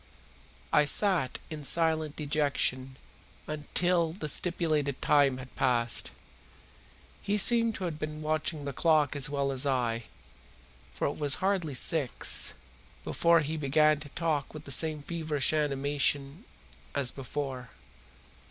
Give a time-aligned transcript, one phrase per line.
[0.73, 2.97] I sat in silent dejection
[3.45, 6.09] until the stipulated time had passed.
[7.21, 10.05] He seemed to have been watching the clock as well as I,
[10.91, 12.55] for it was hardly six
[13.03, 16.45] before he began to talk with the same feverish animation
[16.95, 17.69] as before.